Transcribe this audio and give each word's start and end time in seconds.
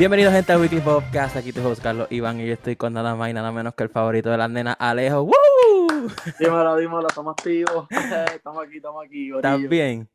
Bienvenidos 0.00 0.32
gente 0.32 0.50
a 0.50 0.58
Weekly 0.58 0.80
Podcast, 0.80 1.36
aquí 1.36 1.52
te 1.52 1.60
host 1.60 1.82
Carlos 1.82 2.10
Iván 2.10 2.40
y 2.40 2.46
yo 2.46 2.54
estoy 2.54 2.74
con 2.74 2.94
nada 2.94 3.14
más 3.14 3.28
y 3.28 3.34
nada 3.34 3.52
menos 3.52 3.74
que 3.74 3.82
el 3.82 3.90
favorito 3.90 4.30
de 4.30 4.38
las 4.38 4.48
nenas, 4.48 4.74
Alejo. 4.78 5.24
¡Woo! 5.24 6.08
Dímelo, 6.38 6.76
dímelo, 6.76 7.06
estamos 7.06 7.32
activos. 7.32 7.86
estamos 8.34 8.64
aquí, 8.66 8.78
estamos 8.78 9.04
aquí. 9.04 9.30
¿Estás 9.30 9.60
bien? 9.68 10.08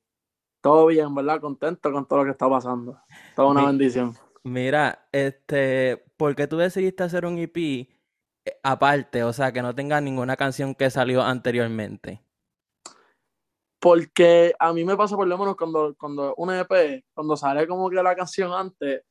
Todo 0.60 0.88
bien, 0.88 1.14
¿verdad? 1.14 1.40
Contento 1.40 1.92
con 1.92 2.08
todo 2.08 2.18
lo 2.18 2.26
que 2.26 2.32
está 2.32 2.50
pasando. 2.50 3.00
Toda 3.36 3.50
una 3.50 3.62
Mi- 3.62 3.68
bendición. 3.68 4.16
Mira, 4.44 5.08
este, 5.12 6.04
¿por 6.18 6.36
qué 6.36 6.48
tú 6.48 6.58
decidiste 6.58 7.04
hacer 7.04 7.28
un 7.28 7.38
EP 7.38 7.56
eh, 7.56 7.88
aparte? 8.64 9.24
O 9.24 9.34
sea, 9.34 9.52
que 9.52 9.62
no 9.62 9.76
tenga 9.76 10.02
ninguna 10.02 10.36
canción 10.36 10.74
que 10.74 10.90
salió 10.90 11.22
anteriormente. 11.22 12.24
Porque 13.80 14.56
a 14.58 14.74
mí 14.74 14.84
me 14.84 14.98
pasa 14.98 15.16
por 15.16 15.28
lo 15.28 15.38
menos 15.38 15.56
cuando, 15.56 15.96
cuando 15.96 16.34
un 16.38 16.52
EP, 16.56 17.04
cuando 17.14 17.38
sale 17.38 17.68
como 17.68 17.88
que 17.92 18.02
la 18.02 18.16
canción 18.16 18.52
antes, 18.52 19.04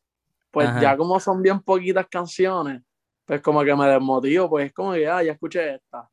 pues 0.54 0.68
Ajá. 0.68 0.80
ya 0.80 0.96
como 0.96 1.20
son 1.20 1.42
bien 1.42 1.60
poquitas 1.60 2.06
canciones, 2.08 2.80
pues 3.26 3.42
como 3.42 3.62
que 3.62 3.74
me 3.74 3.86
desmotivo, 3.86 4.48
pues 4.48 4.66
es 4.66 4.72
como 4.72 4.92
que 4.92 5.08
ah, 5.08 5.22
ya 5.22 5.32
escuché 5.32 5.74
esta. 5.74 6.08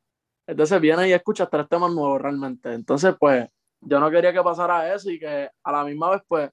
Entonces 0.47 0.81
viene 0.81 1.07
y 1.07 1.13
escuchas 1.13 1.49
tres 1.49 1.69
temas 1.69 1.91
nuevos 1.91 2.21
realmente. 2.21 2.73
Entonces, 2.73 3.15
pues, 3.19 3.47
yo 3.79 3.99
no 3.99 4.09
quería 4.11 4.33
que 4.33 4.41
pasara 4.41 4.93
eso 4.93 5.09
y 5.09 5.19
que 5.19 5.49
a 5.63 5.71
la 5.71 5.83
misma 5.85 6.09
vez, 6.09 6.21
pues, 6.27 6.49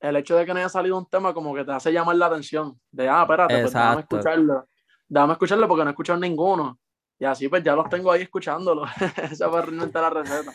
el 0.00 0.16
hecho 0.16 0.36
de 0.36 0.44
que 0.44 0.52
no 0.52 0.58
haya 0.58 0.68
salido 0.68 0.98
un 0.98 1.06
tema 1.06 1.32
como 1.32 1.54
que 1.54 1.64
te 1.64 1.72
hace 1.72 1.92
llamar 1.92 2.16
la 2.16 2.26
atención. 2.26 2.78
De, 2.90 3.08
ah, 3.08 3.22
espérate, 3.22 3.60
pues 3.60 3.72
déjame 3.72 4.00
escucharlo. 4.00 4.66
Déjame 5.08 5.32
escucharlo 5.32 5.68
porque 5.68 5.84
no 5.84 5.90
he 5.90 5.92
escuchado 5.92 6.18
ninguno. 6.18 6.78
Y 7.18 7.24
así 7.26 7.48
pues 7.48 7.62
ya 7.62 7.74
los 7.76 7.88
tengo 7.88 8.10
ahí 8.10 8.22
escuchándolo. 8.22 8.84
Esa 9.30 9.48
fue 9.48 9.62
realmente 9.62 10.00
la 10.00 10.10
receta. 10.10 10.52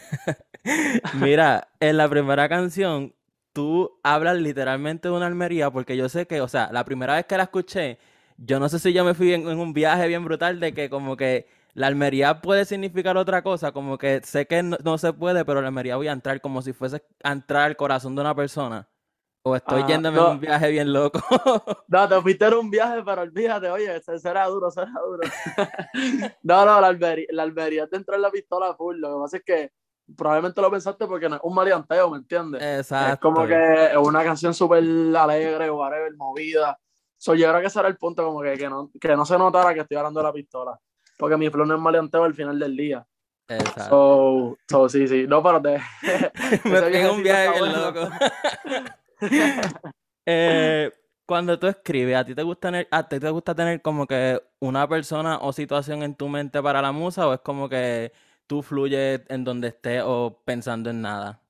Mira, 1.13 1.67
en 1.79 1.97
la 1.97 2.09
primera 2.09 2.49
canción, 2.49 3.14
tú 3.55 3.99
hablas 4.03 4.37
literalmente 4.37 5.07
de 5.09 5.15
una 5.15 5.27
almería, 5.27 5.71
porque 5.71 5.97
yo 5.97 6.09
sé 6.09 6.27
que, 6.27 6.41
o 6.41 6.49
sea, 6.49 6.71
la 6.73 6.85
primera 6.85 7.15
vez 7.15 7.25
que 7.25 7.37
la 7.37 7.43
escuché, 7.45 7.99
yo 8.37 8.59
no 8.59 8.69
sé 8.69 8.79
si 8.79 8.93
yo 8.93 9.05
me 9.05 9.15
fui 9.15 9.33
en, 9.33 9.47
en 9.49 9.59
un 9.59 9.73
viaje 9.73 10.07
bien 10.07 10.25
brutal 10.25 10.59
de 10.59 10.73
que 10.75 10.89
como 10.91 11.17
que 11.17 11.47
la 11.73 11.87
almería 11.87 12.41
puede 12.41 12.65
significar 12.65 13.17
otra 13.17 13.43
cosa, 13.43 13.71
como 13.71 13.97
que 13.97 14.21
sé 14.23 14.47
que 14.47 14.63
no, 14.63 14.77
no 14.83 14.97
se 14.99 15.13
puede, 15.13 15.45
pero 15.45 15.61
la 15.61 15.67
almería 15.69 15.97
voy 15.97 16.09
a 16.09 16.13
entrar 16.13 16.41
como 16.41 16.61
si 16.61 16.73
fuese 16.73 17.03
a 17.23 17.31
entrar 17.33 17.63
al 17.63 17.77
corazón 17.77 18.15
de 18.15 18.21
una 18.21 18.35
persona. 18.35 18.89
O 19.43 19.55
estoy 19.55 19.83
Ah, 19.83 19.87
yéndome 19.87 20.19
en 20.19 20.27
un 20.27 20.39
viaje 20.41 20.71
bien 20.71 20.93
loco. 20.93 21.21
No, 21.87 22.07
te 22.09 22.19
fuiste 22.21 22.45
en 22.45 22.53
un 22.55 22.69
viaje, 22.71 23.03
pero 23.05 23.21
olvídate, 23.21 23.69
oye, 23.69 24.01
será 24.19 24.45
duro, 24.47 24.71
será 24.71 24.91
duro. 25.05 25.21
no, 26.43 26.65
no, 26.65 26.81
la 26.81 26.87
almería, 26.87 27.27
la 27.29 27.43
almería 27.43 27.83
es 27.85 27.89
de 27.91 27.97
entrar 27.97 28.15
en 28.17 28.23
la 28.23 28.31
pistola 28.31 28.75
full. 28.75 28.97
Lo 28.99 29.13
que 29.15 29.21
pasa 29.21 29.37
es 29.37 29.43
que 29.43 29.71
probablemente 30.15 30.61
lo 30.61 30.71
pensaste 30.71 31.07
porque 31.07 31.29
no 31.29 31.35
es 31.35 31.41
un 31.43 31.53
maleanteo, 31.53 32.09
¿me 32.09 32.17
entiendes? 32.17 32.61
Exacto. 32.61 33.13
Es 33.13 33.19
como 33.19 33.47
que 33.47 33.85
es 33.85 33.97
una 33.97 34.23
canción 34.23 34.53
súper 34.53 34.83
alegre, 35.15 35.69
whatever, 35.71 36.15
movida. 36.15 36.77
So, 37.17 37.33
yo 37.33 37.49
creo 37.49 37.61
que 37.61 37.67
ese 37.67 37.79
era 37.79 37.87
el 37.87 37.97
punto, 37.97 38.23
como 38.23 38.41
que, 38.41 38.57
que, 38.57 38.69
no, 38.69 38.91
que 38.99 39.15
no 39.15 39.25
se 39.25 39.37
notara 39.37 39.73
que 39.73 39.81
estoy 39.81 39.97
hablando 39.97 40.19
de 40.19 40.25
la 40.25 40.33
pistola. 40.33 40.79
Porque 41.17 41.37
mi 41.37 41.49
flow 41.49 41.65
no 41.65 41.75
es 41.75 41.81
maleanteo 41.81 42.23
al 42.23 42.33
final 42.33 42.59
del 42.59 42.75
día. 42.75 43.05
Exacto. 43.47 43.89
So, 43.89 44.57
so 44.67 44.89
sí, 44.89 45.07
sí. 45.07 45.25
No, 45.27 45.41
pero 45.41 45.61
te. 45.61 45.79
Me 46.65 46.99
en 46.99 47.09
un 47.09 47.23
viaje 47.23 47.49
bien 47.49 47.59
bueno. 47.59 47.91
loco. 47.91 48.09
Eh, 50.27 50.91
cuando 51.27 51.59
tú 51.59 51.67
escribes, 51.67 52.15
¿a 52.15 52.25
ti 52.25 52.33
te 52.33 52.41
gusta 52.41 52.69
tener, 52.69 52.87
a 52.89 53.07
ti 53.07 53.19
te 53.19 53.29
gusta 53.29 53.53
tener 53.53 53.79
como 53.83 54.07
que 54.07 54.41
una 54.59 54.87
persona 54.87 55.37
o 55.37 55.53
situación 55.53 56.01
en 56.01 56.15
tu 56.15 56.27
mente 56.27 56.63
para 56.63 56.81
la 56.81 56.91
musa 56.91 57.27
o 57.27 57.33
es 57.35 57.41
como 57.41 57.69
que 57.69 58.11
tú 58.47 58.61
fluyes 58.61 59.21
en 59.27 59.43
donde 59.43 59.69
estés 59.69 60.03
o 60.05 60.41
pensando 60.45 60.89
en 60.89 61.01
nada? 61.01 61.41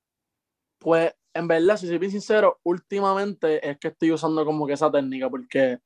Pues, 0.78 1.14
en 1.34 1.48
verdad, 1.48 1.76
si 1.76 1.86
soy 1.86 1.98
bien 1.98 2.10
sincero, 2.10 2.60
últimamente 2.62 3.68
es 3.68 3.78
que 3.78 3.88
estoy 3.88 4.12
usando 4.12 4.44
como 4.44 4.66
que 4.66 4.72
esa 4.72 4.90
técnica, 4.90 5.28
porque 5.28 5.78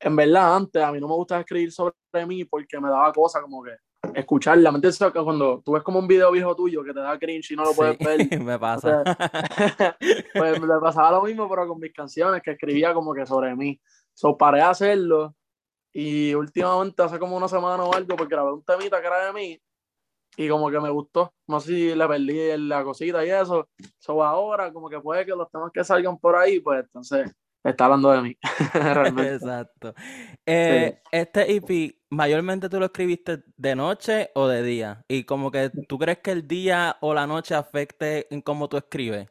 en 0.00 0.16
verdad 0.16 0.56
antes 0.56 0.82
a 0.82 0.92
mí 0.92 1.00
no 1.00 1.08
me 1.08 1.14
gustaba 1.14 1.40
escribir 1.40 1.72
sobre 1.72 1.94
mí 2.26 2.44
porque 2.44 2.78
me 2.78 2.88
daba 2.88 3.12
cosa 3.12 3.40
como 3.40 3.62
que 3.62 3.72
escucharla. 4.14 4.70
¿Me 4.70 4.76
entiendes? 4.76 4.98
Que 4.98 5.22
Cuando 5.22 5.62
tú 5.64 5.72
ves 5.72 5.82
como 5.82 5.98
un 5.98 6.06
video 6.06 6.30
viejo 6.30 6.54
tuyo 6.54 6.84
que 6.84 6.92
te 6.92 7.00
da 7.00 7.18
cringe 7.18 7.52
y 7.52 7.56
no 7.56 7.64
lo 7.64 7.72
puedes 7.72 7.96
Sí, 7.98 8.04
ver, 8.04 8.40
me 8.42 8.58
pasa. 8.58 9.02
pues 10.34 10.60
me 10.60 10.80
pasaba 10.80 11.12
lo 11.12 11.22
mismo, 11.22 11.48
pero 11.48 11.66
con 11.66 11.80
mis 11.80 11.92
canciones 11.92 12.42
que 12.42 12.52
escribía 12.52 12.92
como 12.94 13.14
que 13.14 13.26
sobre 13.26 13.54
mí. 13.56 13.80
So, 14.12 14.36
paré 14.36 14.60
a 14.60 14.70
hacerlo 14.70 15.34
y 15.92 16.34
últimamente 16.34 17.02
hace 17.02 17.18
como 17.18 17.36
una 17.36 17.48
semana 17.48 17.82
o 17.84 17.94
algo, 17.94 18.16
porque 18.16 18.34
grabé 18.34 18.52
un 18.52 18.64
temita 18.64 19.00
que 19.00 19.06
era 19.06 19.26
de 19.26 19.32
mí 19.32 19.60
y 20.36 20.48
como 20.48 20.70
que 20.70 20.80
me 20.80 20.90
gustó. 20.90 21.32
No 21.46 21.60
sé 21.60 21.68
si 21.68 21.94
le 21.94 22.08
perdí 22.08 22.56
la 22.58 22.84
cosita 22.84 23.24
y 23.24 23.30
eso. 23.30 23.68
So, 23.98 24.22
ahora 24.22 24.72
como 24.72 24.88
que 24.88 25.00
puede 25.00 25.24
que 25.24 25.32
los 25.32 25.50
temas 25.50 25.70
que 25.72 25.84
salgan 25.84 26.18
por 26.18 26.36
ahí, 26.36 26.60
pues 26.60 26.84
entonces 26.84 27.32
está 27.62 27.86
hablando 27.86 28.10
de 28.10 28.22
mí. 28.22 28.36
Exacto. 28.74 29.94
Eh, 30.46 31.00
Este 31.10 31.56
EP, 31.56 31.96
mayormente 32.10 32.68
tú 32.68 32.78
lo 32.78 32.86
escribiste 32.86 33.44
de 33.56 33.74
noche 33.74 34.30
o 34.34 34.48
de 34.48 34.62
día. 34.62 35.04
Y 35.08 35.24
como 35.24 35.50
que 35.50 35.70
tú 35.88 35.98
crees 35.98 36.18
que 36.18 36.32
el 36.32 36.46
día 36.46 36.96
o 37.00 37.14
la 37.14 37.26
noche 37.26 37.54
afecte 37.54 38.32
en 38.34 38.42
cómo 38.42 38.68
tú 38.68 38.76
escribes. 38.76 39.28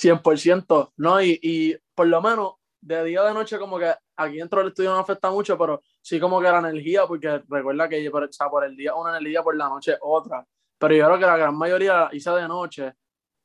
100%, 0.00 0.92
¿no? 0.96 1.22
Y, 1.22 1.38
y 1.42 1.76
por 1.94 2.06
lo 2.06 2.20
menos 2.20 2.54
de 2.80 3.04
día 3.04 3.22
o 3.22 3.26
de 3.26 3.34
noche 3.34 3.58
como 3.58 3.78
que 3.78 3.94
aquí 4.16 4.36
dentro 4.36 4.60
del 4.60 4.68
estudio 4.68 4.90
no 4.90 4.98
afecta 4.98 5.30
mucho, 5.30 5.56
pero 5.58 5.82
sí 6.00 6.20
como 6.20 6.40
que 6.40 6.50
la 6.50 6.58
energía, 6.58 7.06
porque 7.06 7.42
recuerda 7.48 7.88
que 7.88 8.10
por, 8.10 8.24
o 8.24 8.32
sea, 8.32 8.48
por 8.48 8.64
el 8.64 8.76
día 8.76 8.94
una 8.94 9.16
energía, 9.16 9.42
por 9.42 9.56
la 9.56 9.68
noche 9.68 9.96
otra. 10.00 10.46
Pero 10.78 10.94
yo 10.94 11.06
creo 11.06 11.18
que 11.18 11.26
la 11.26 11.36
gran 11.36 11.56
mayoría 11.56 11.94
la 11.94 12.10
hice 12.12 12.30
de 12.30 12.48
noche, 12.48 12.94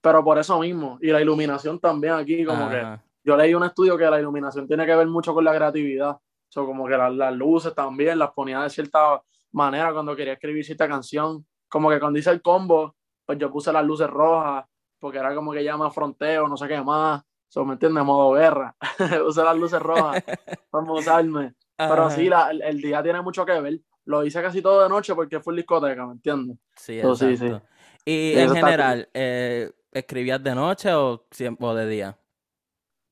pero 0.01 0.23
por 0.23 0.37
eso 0.37 0.59
mismo. 0.59 0.97
Y 1.01 1.07
la 1.07 1.21
iluminación 1.21 1.79
también 1.79 2.13
aquí, 2.13 2.45
como 2.45 2.69
que 2.69 2.83
yo 3.23 3.37
leí 3.37 3.53
un 3.53 3.63
estudio 3.63 3.97
que 3.97 4.05
la 4.05 4.19
iluminación 4.19 4.67
tiene 4.67 4.85
que 4.85 4.95
ver 4.95 5.07
mucho 5.07 5.33
con 5.33 5.43
la 5.43 5.55
creatividad. 5.55 6.11
O 6.11 6.51
sea, 6.51 6.63
como 6.63 6.87
que 6.87 6.97
las, 6.97 7.13
las 7.13 7.33
luces 7.33 7.73
también 7.75 8.17
las 8.17 8.31
ponía 8.31 8.61
de 8.61 8.69
cierta 8.69 9.21
manera 9.51 9.93
cuando 9.93 10.15
quería 10.15 10.33
escribir 10.33 10.65
cierta 10.65 10.87
canción. 10.87 11.45
Como 11.67 11.89
que 11.89 11.99
cuando 11.99 12.17
hice 12.17 12.31
el 12.31 12.41
combo, 12.41 12.95
pues 13.25 13.37
yo 13.37 13.51
puse 13.51 13.71
las 13.71 13.85
luces 13.85 14.09
rojas, 14.09 14.65
porque 14.99 15.19
era 15.19 15.33
como 15.35 15.51
que 15.51 15.63
llama 15.63 15.91
fronteo, 15.91 16.47
no 16.47 16.57
sé 16.57 16.67
qué 16.67 16.81
más. 16.81 17.21
So, 17.49 17.65
¿Me 17.65 17.73
entiendes? 17.73 18.03
Modo 18.05 18.33
guerra. 18.33 18.75
Usé 19.27 19.43
las 19.43 19.57
luces 19.57 19.81
rojas 19.81 20.23
para 20.71 20.91
usarme. 20.91 21.55
Pero 21.75 22.09
sí, 22.09 22.29
la- 22.29 22.51
el, 22.51 22.61
el 22.61 22.81
día 22.81 23.01
tiene 23.03 23.21
mucho 23.21 23.45
que 23.45 23.59
ver. 23.59 23.79
Lo 24.05 24.23
hice 24.23 24.41
casi 24.41 24.61
todo 24.61 24.81
de 24.83 24.89
noche 24.89 25.13
porque 25.15 25.39
fue 25.39 25.55
discoteca, 25.55 26.05
¿me 26.05 26.13
entiendes? 26.13 26.57
Sí, 26.75 27.01
So, 27.01 27.15
sí. 27.15 27.35
Y 28.05 28.33
en 28.37 28.53
general, 28.55 29.07
eh, 29.13 29.71
¿escribías 29.91 30.41
de 30.43 30.55
noche 30.55 30.93
o, 30.93 31.25
o 31.59 31.73
de 31.75 31.87
día? 31.87 32.17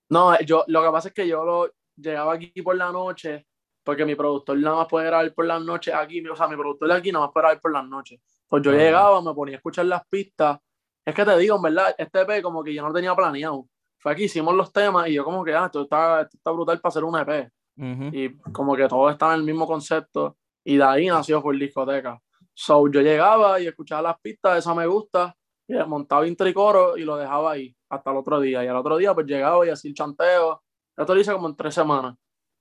No, 0.09 0.33
eh, 0.33 0.39
yo, 0.45 0.63
lo 0.67 0.81
que 0.83 0.89
pasa 0.91 1.07
es 1.09 1.13
que 1.13 1.27
yo 1.27 1.43
lo, 1.43 1.69
llegaba 1.95 2.33
aquí 2.33 2.61
por 2.61 2.75
la 2.75 2.91
noche, 2.91 3.45
porque 3.83 4.05
mi 4.05 4.15
productor 4.15 4.57
nada 4.57 4.77
más 4.77 4.87
puede 4.87 5.05
grabar 5.07 5.33
por 5.33 5.45
las 5.45 5.61
noches 5.61 5.93
aquí, 5.93 6.25
o 6.27 6.35
sea, 6.35 6.47
mi 6.47 6.55
productor 6.55 6.87
de 6.89 6.95
aquí 6.95 7.11
nada 7.11 7.25
más 7.25 7.33
puede 7.33 7.43
grabar 7.43 7.61
por 7.61 7.71
las 7.73 7.85
noches. 7.87 8.19
Pues 8.47 8.63
yo 8.63 8.71
Ah. 8.71 8.75
llegaba, 8.75 9.21
me 9.21 9.33
ponía 9.33 9.55
a 9.55 9.57
escuchar 9.57 9.85
las 9.85 10.05
pistas. 10.07 10.59
Es 11.05 11.13
que 11.13 11.25
te 11.25 11.37
digo, 11.37 11.55
en 11.57 11.61
verdad, 11.61 11.95
este 11.97 12.21
EP 12.21 12.41
como 12.41 12.63
que 12.63 12.73
yo 12.73 12.81
no 12.81 12.87
lo 12.89 12.93
tenía 12.93 13.15
planeado. 13.15 13.67
Fue 13.99 14.11
aquí, 14.11 14.25
hicimos 14.25 14.53
los 14.55 14.71
temas 14.71 15.07
y 15.07 15.13
yo 15.13 15.23
como 15.23 15.43
que, 15.43 15.53
ah, 15.53 15.65
esto 15.65 15.81
está, 15.83 16.21
esto 16.21 16.37
está 16.37 16.51
brutal 16.51 16.79
para 16.79 16.89
hacer 16.89 17.03
un 17.03 17.17
EP. 17.17 17.49
Ujú. 17.77 18.15
Y 18.15 18.37
como 18.51 18.75
que 18.75 18.87
todos 18.87 19.11
están 19.11 19.33
en 19.33 19.39
el 19.39 19.43
mismo 19.45 19.67
concepto. 19.67 20.37
Y 20.63 20.77
de 20.77 20.83
ahí 20.83 21.07
nació 21.07 21.41
Full 21.41 21.59
Discoteca. 21.59 22.19
So, 22.53 22.89
yo 22.89 23.01
llegaba 23.01 23.59
y 23.59 23.67
escuchaba 23.67 24.01
las 24.01 24.19
pistas, 24.19 24.57
esa 24.57 24.73
me 24.73 24.87
gusta, 24.87 25.35
y 25.67 25.75
montaba 25.75 26.27
intro 26.27 26.47
y 26.47 26.53
coro 26.53 26.97
y 26.97 27.03
lo 27.03 27.15
dejaba 27.17 27.51
ahí 27.51 27.75
hasta 27.89 28.11
el 28.11 28.17
otro 28.17 28.39
día. 28.39 28.63
Y 28.63 28.67
al 28.67 28.77
otro 28.77 28.97
día, 28.97 29.13
pues 29.13 29.27
llegaba 29.27 29.65
y 29.65 29.69
hacía 29.69 29.89
el 29.89 29.95
chanteo. 29.95 30.63
Esto 30.97 31.13
lo 31.13 31.21
hice 31.21 31.33
como 31.33 31.47
en 31.47 31.55
tres 31.55 31.75
semanas. 31.75 32.15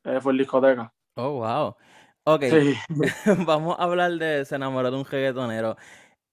Eh, 0.04 0.20
fue 0.20 0.32
el 0.32 0.38
discoteca. 0.38 0.92
Oh, 1.16 1.40
wow. 1.40 1.74
Ok, 2.28 2.42
Sí. 2.44 2.74
vamos 3.46 3.76
a 3.78 3.84
hablar 3.84 4.12
de 4.12 4.44
Se 4.44 4.56
enamoró 4.56 4.90
de 4.90 4.96
un 4.96 5.04
reggaetonero. 5.04 5.76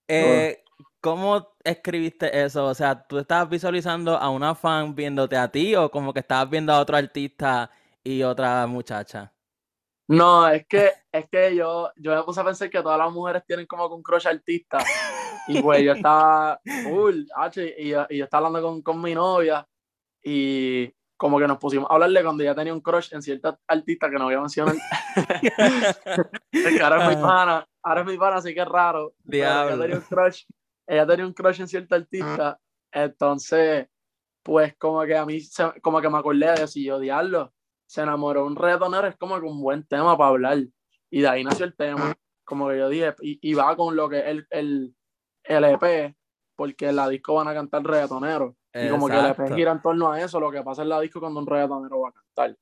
Eh, 0.09 0.62
¿cómo 1.03 1.49
escribiste 1.63 2.43
eso? 2.45 2.65
O 2.65 2.73
sea, 2.73 3.05
¿tú 3.05 3.19
estabas 3.19 3.49
visualizando 3.49 4.17
a 4.17 4.29
una 4.29 4.55
fan 4.55 4.95
viéndote 4.95 5.35
a 5.35 5.49
ti 5.51 5.75
o 5.75 5.91
como 5.91 6.13
que 6.13 6.21
estabas 6.21 6.49
viendo 6.49 6.71
a 6.71 6.79
otro 6.79 6.95
artista 6.95 7.69
y 8.01 8.23
otra 8.23 8.65
muchacha? 8.67 9.33
No, 10.07 10.47
es 10.47 10.65
que, 10.65 10.91
es 11.11 11.27
que 11.29 11.55
yo, 11.55 11.91
yo 11.97 12.15
me 12.15 12.23
puse 12.23 12.39
a 12.39 12.45
pensar 12.45 12.69
que 12.69 12.81
todas 12.81 12.97
las 12.97 13.11
mujeres 13.11 13.43
tienen 13.45 13.65
como 13.65 13.89
que 13.89 13.95
un 13.95 14.03
crush 14.03 14.27
artista. 14.27 14.77
Y 15.47 15.61
pues 15.61 15.81
yo 15.83 15.91
estaba 15.91 16.59
full, 16.83 17.23
H, 17.35 17.75
y, 17.77 17.89
yo, 17.89 18.05
y 18.09 18.17
yo 18.19 18.23
estaba 18.23 18.47
hablando 18.47 18.65
con, 18.69 18.81
con 18.81 19.01
mi 19.01 19.13
novia 19.13 19.67
y 20.23 20.89
como 21.17 21.37
que 21.37 21.47
nos 21.47 21.57
pusimos 21.57 21.89
a 21.89 21.95
hablarle 21.95 22.23
cuando 22.23 22.45
ya 22.45 22.55
tenía 22.55 22.73
un 22.73 22.79
crush 22.81 23.13
en 23.13 23.21
cierta 23.21 23.59
artista 23.67 24.09
que 24.09 24.17
no 24.17 24.25
voy 24.25 24.35
a 24.35 24.39
mencionar. 24.39 24.75
Es 26.51 26.67
que 26.77 26.81
ahora 26.81 27.03
es 27.03 27.09
mi 27.17 27.23
Ah. 27.23 27.27
pana, 27.27 27.67
ahora 27.83 28.01
es 28.01 28.07
mi 28.07 28.17
pana, 28.17 28.35
así 28.37 28.53
que 28.53 28.61
es 28.61 28.67
raro. 28.67 29.13
Diablo. 29.23 29.73
Ella 29.73 29.81
tenía 29.83 29.97
un 29.97 30.03
crush, 30.03 30.43
ella 30.87 31.05
tenía 31.07 31.25
un 31.25 31.33
crush 31.33 31.61
en 31.61 31.67
cierta 31.67 31.95
artista, 31.95 32.59
entonces, 32.91 33.87
pues 34.43 34.75
como 34.77 35.03
que 35.03 35.15
a 35.17 35.25
mí, 35.25 35.39
se- 35.41 35.79
como 35.81 36.01
que 36.01 36.09
me 36.09 36.17
acordé 36.17 36.47
de 36.47 36.63
eso 36.63 36.79
y 36.79 36.85
yo, 36.85 36.99
diablo, 36.99 37.53
se 37.85 38.01
enamoró 38.01 38.41
de 38.41 38.47
un 38.47 38.55
reggaetonero, 38.55 39.07
es 39.07 39.17
como 39.17 39.39
que 39.39 39.45
un 39.45 39.61
buen 39.61 39.85
tema 39.85 40.17
para 40.17 40.29
hablar. 40.29 40.57
Y 41.09 41.21
de 41.21 41.27
ahí 41.27 41.43
nació 41.43 41.65
el 41.65 41.75
tema, 41.75 42.13
como 42.43 42.67
que 42.69 42.77
yo 42.77 42.89
dije, 42.89 43.13
y, 43.21 43.39
y 43.41 43.53
va 43.53 43.75
con 43.75 43.95
lo 43.95 44.09
que 44.09 44.19
el, 44.19 44.47
el, 44.49 44.95
el 45.43 45.63
EP, 45.63 46.15
porque 46.55 46.89
en 46.89 46.95
la 46.97 47.07
disco 47.07 47.35
van 47.35 47.47
a 47.47 47.53
cantar 47.53 47.83
reggaetoneros. 47.83 48.55
Y 48.73 48.89
como 48.89 49.07
que 49.07 49.13
el 49.13 49.25
EP 49.31 49.37
gira 49.55 49.71
en 49.71 49.81
torno 49.81 50.11
a 50.11 50.19
eso, 50.21 50.39
lo 50.39 50.51
que 50.51 50.63
pasa 50.63 50.81
en 50.81 50.89
la 50.89 50.99
disco 50.99 51.19
cuando 51.19 51.39
un 51.39 51.45
reggaetonero 51.47 51.99
va 52.01 52.09
a 52.09 52.13
cantar. 52.13 52.57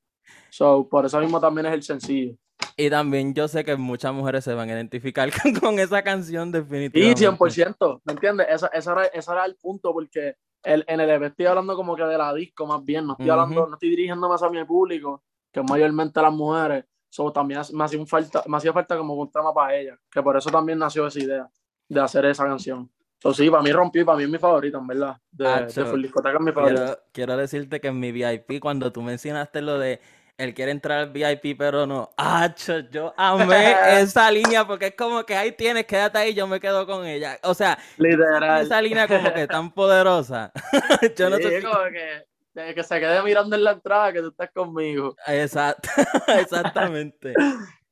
So, 0.50 0.88
por 0.89 1.06
eso 1.06 1.19
mismo 1.19 1.39
también 1.39 1.68
es 1.68 1.73
el 1.73 1.83
sencillo. 1.83 2.35
Y 2.77 2.89
también 2.89 3.33
yo 3.33 3.47
sé 3.47 3.63
que 3.63 3.75
muchas 3.75 4.13
mujeres 4.13 4.44
se 4.44 4.53
van 4.53 4.69
a 4.69 4.73
identificar 4.73 5.29
con, 5.62 5.79
esa 5.79 6.01
canción 6.03 6.50
Y 6.50 6.51
definitivamente. 6.51 7.27
100%, 7.27 8.01
¿me 8.03 8.13
entiendes? 8.13 8.47
Ese, 8.50 8.68
ese 8.73 8.91
era, 8.91 9.06
ese 9.06 9.31
era 9.31 9.45
el 9.45 9.56
punto, 9.56 9.94
porque 9.94 10.35
el, 10.63 10.83
en 10.88 11.00
el 11.00 11.09
EP 11.09 11.27
estoy 11.27 11.45
hablando 11.45 11.75
como 11.75 11.95
que 11.95 12.03
de 12.03 12.18
la 12.18 12.33
disco 12.33 12.65
más 12.65 12.83
bien, 12.83 13.07
no 13.07 13.13
estoy 13.13 13.29
hablando, 13.29 13.62
Ujú. 13.62 13.69
no 13.69 13.75
estoy 13.75 13.89
dirigiéndome 13.89 14.35
hacia 14.35 14.50
mi 14.50 14.63
público, 14.63 15.23
que 15.51 15.59
es 15.59 15.69
mayormente 15.69 16.21
las 16.21 16.33
mujeres. 16.33 16.85
So, 17.09 17.31
también 17.31 17.59
me 17.73 17.83
hacía, 17.83 18.06
falta, 18.06 18.44
me 18.47 18.57
hacía 18.57 18.71
falta 18.71 18.97
como 18.97 19.13
un 19.15 19.29
tema 19.29 19.53
para 19.53 19.75
ellas, 19.75 20.00
que 20.09 20.21
por 20.21 20.38
eso 20.38 20.50
también 20.50 20.79
nació 20.79 21.07
esa 21.07 21.19
idea 21.19 21.50
de 21.89 22.00
hacer 22.00 22.25
esa 22.25 22.45
canción. 22.45 22.89
So, 23.21 23.33
sí, 23.33 23.50
para 23.51 23.62
mí 23.62 23.71
rompí, 23.71 24.03
para 24.03 24.18
mí 24.18 24.23
es 24.23 24.29
mi 24.29 24.39
favorita, 24.39 24.79
en 24.79 24.88
verdad. 24.88 25.15
De, 25.31 25.47
Acho, 25.47 25.83
de 25.83 25.89
Full 25.91 26.01
Discoteca 26.01 26.38
es 26.38 26.41
mi 26.44 26.51
favorita. 26.51 26.81
Quiero, 26.85 27.00
quiero 27.12 27.38
decirte 27.38 27.79
que 27.79 27.89
en 27.89 28.00
mi 28.00 28.12
VIP, 28.12 28.59
cuando 28.59 28.91
tú 28.91 29.01
mencionaste 29.03 29.62
lo 29.62 29.77
de 29.77 30.00
él 30.38 30.56
quiere 30.56 30.71
entrar 30.71 30.97
al 30.97 31.12
VIP, 31.12 31.56
pero 31.56 31.85
no. 31.85 32.09
¡Acho! 32.18 32.79
Yo 32.79 33.13
amé 33.15 33.75
esa 34.01 34.31
línea 34.31 34.65
porque 34.65 34.88
es 34.88 34.95
como 34.95 35.23
que 35.23 35.35
ahí 35.35 35.51
tienes, 35.51 35.85
quédate 35.85 36.18
ahí, 36.18 36.33
yo 36.33 36.47
me 36.47 36.59
quedo 36.59 36.88
con 36.88 37.06
ella. 37.06 37.38
O 37.44 37.53
sea, 37.53 37.77
Literal. 37.97 38.65
esa 38.65 38.81
línea 38.81 39.07
como 39.07 39.31
que 39.33 39.45
tan 39.45 39.71
poderosa. 39.71 40.51
Yo 41.15 41.29
no 41.29 41.38
Sí, 41.38 41.44
sé 41.44 41.62
si- 41.62 41.68
como 41.68 41.83
que, 41.91 42.73
que 42.73 42.83
se 42.83 43.00
quede 43.00 43.21
mirando 43.21 43.56
en 43.56 43.63
la 43.63 43.71
entrada 43.73 44.12
que 44.12 44.21
tú 44.21 44.29
estás 44.29 44.50
conmigo. 44.51 45.15
Exacto, 45.27 45.89
exactamente. 46.39 47.35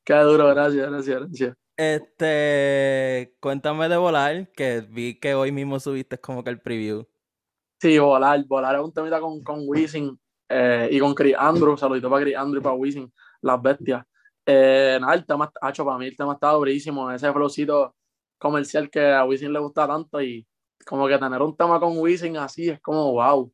Qué 0.04 0.16
duro, 0.16 0.48
gracias, 0.48 0.90
gracias, 0.90 1.20
gracias. 1.20 1.56
Este, 1.82 3.38
cuéntame 3.40 3.88
de 3.88 3.96
volar, 3.96 4.52
que 4.52 4.82
vi 4.82 5.18
que 5.18 5.34
hoy 5.34 5.54
mismo 5.54 5.80
subiste 5.80 6.18
como 6.18 6.44
que 6.44 6.50
el 6.50 6.60
preview. 6.60 7.08
Sí, 7.80 7.98
volar, 7.98 8.44
volar 8.48 8.76
es 8.76 8.82
un 8.82 8.92
temita 8.92 9.22
con, 9.22 9.42
con 9.42 9.62
Wisin 9.66 10.20
eh, 10.50 10.90
y 10.92 11.00
con 11.00 11.16
Chris 11.16 11.38
Andrew, 11.40 11.78
saludito 11.78 12.10
para 12.10 12.24
Chris 12.24 12.36
Andrew 12.36 12.60
y 12.60 12.64
para 12.66 12.76
Wisin, 12.76 13.14
las 13.40 13.62
bestias. 13.62 14.06
Eh, 14.46 14.98
nada, 15.00 15.14
el 15.14 15.26
tema, 15.26 15.50
hacho, 15.62 15.86
para 15.86 15.98
mí 15.98 16.08
el 16.08 16.18
tema 16.18 16.34
está 16.34 16.52
durísimo, 16.52 17.10
ese 17.12 17.32
flowcito 17.32 17.96
comercial 18.38 18.90
que 18.90 19.14
a 19.14 19.24
Wisin 19.24 19.54
le 19.54 19.60
gusta 19.60 19.88
tanto 19.88 20.22
y 20.22 20.46
como 20.86 21.08
que 21.08 21.18
tener 21.18 21.42
un 21.42 21.56
tema 21.56 21.80
con 21.80 21.98
Wisin 21.98 22.36
así 22.36 22.68
es 22.68 22.82
como 22.82 23.14
wow. 23.14 23.54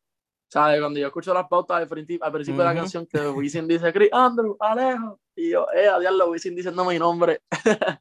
¿Sabes? 0.56 0.80
Cuando 0.80 0.98
yo 1.02 1.08
escucho 1.08 1.34
las 1.34 1.50
pautas 1.50 1.82
al 1.82 1.88
principio, 1.90 2.24
al 2.26 2.32
principio 2.32 2.60
de 2.62 2.64
la 2.64 2.72
canción 2.80 3.06
que 3.06 3.20
Wisin 3.28 3.68
dice 3.68 3.92
Chris 3.92 4.08
Andrew, 4.14 4.56
Alejo, 4.58 5.20
y 5.36 5.50
yo, 5.52 5.68
eh, 5.76 5.90
diablo, 6.00 6.30
Wisin 6.30 6.56
diciendo 6.56 6.86
mi 6.86 6.98
nombre. 6.98 7.42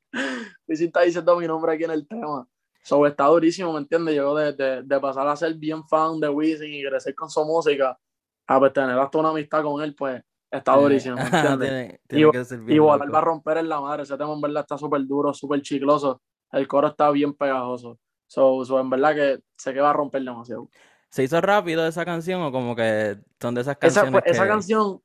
Wisin 0.69 0.87
está 0.87 1.01
diciendo 1.03 1.37
mi 1.37 1.47
nombre 1.49 1.73
aquí 1.73 1.83
en 1.83 1.91
el 1.91 2.07
tema. 2.07 2.47
So, 2.83 3.05
está 3.09 3.25
durísimo, 3.27 3.73
¿me 3.73 3.79
entiendes? 3.81 4.15
Yo 4.15 4.35
de, 4.37 4.53
de, 4.53 4.83
de 4.85 5.01
pasar 5.01 5.27
a 5.27 5.35
ser 5.35 5.55
bien 5.55 5.83
fan 5.89 6.21
de 6.21 6.29
Wisin 6.29 6.73
y 6.73 6.85
crecer 6.85 7.15
con 7.17 7.29
su 7.29 7.45
música, 7.45 7.99
a 8.47 8.59
pues, 8.61 8.73
tener 8.73 8.97
hasta 8.99 9.19
una 9.19 9.31
amistad 9.31 9.63
con 9.65 9.83
él, 9.83 9.95
pues 9.97 10.23
está 10.51 10.77
durísimo, 10.77 11.17
¿me 11.17 11.23
entiendes? 11.25 11.69
Tiene, 11.69 12.01
tiene 12.07 12.23
Y- 12.23 12.75
Y 12.75 12.79
volar 12.79 13.13
va 13.15 13.19
a 13.19 13.23
romper 13.23 13.57
en 13.57 13.69
la 13.69 13.81
madre, 13.81 14.03
ese 14.05 14.17
tema 14.17 14.33
en 14.33 14.41
verdad 14.41 14.61
está 14.63 14.79
súper 14.79 15.05
duro, 15.07 15.33
súper 15.35 15.61
chicloso, 15.63 16.21
el 16.53 16.69
coro 16.69 16.87
está 16.87 17.11
bien 17.11 17.35
pegajoso. 17.35 17.99
So, 18.29 18.65
so, 18.65 18.79
en 18.79 18.91
verdad 18.91 19.15
que 19.15 19.41
sé 19.57 19.73
que 19.75 19.81
va 19.81 19.91
a 19.91 19.95
romper 19.95 20.23
demasiado. 20.23 20.69
¿Se 21.15 21.23
hizo 21.23 21.41
rápido 21.41 21.87
esa 21.87 22.05
canción 22.05 22.43
o 22.43 22.51
como 22.51 22.75
que 22.75 23.17
son 23.41 23.55
de 23.55 23.61
esas 23.61 23.77
Esa, 23.81 24.01
canciones 24.03 24.23
esa 24.27 24.43
que... 24.43 24.49
canción, 24.49 25.01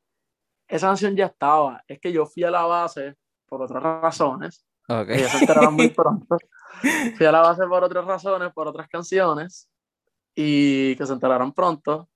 esa 0.67 0.87
canción 0.87 1.15
ya 1.15 1.27
estaba, 1.27 1.83
es 1.87 1.99
que 1.99 2.11
yo 2.11 2.25
fui 2.25 2.43
a 2.43 2.49
la 2.49 2.63
base 2.65 3.15
por 3.45 3.61
otras 3.61 3.83
razones, 3.83 4.65
Ok. 4.87 5.05
que 5.05 5.19
ya 5.19 5.29
se 5.29 5.37
enterarán 5.37 5.75
muy 5.75 5.89
pronto. 5.95 6.35
Fui 7.15 7.27
a 7.27 7.31
la 7.31 7.41
base 7.41 7.63
por 7.67 7.83
otras 7.83 8.03
razones, 8.05 8.51
por 8.53 8.67
otras 8.67 8.87
canciones, 8.89 9.69
y 10.33 10.95
que 10.95 11.05
se 11.05 11.13
enterarán 11.13 11.53
pronto. 11.53 12.09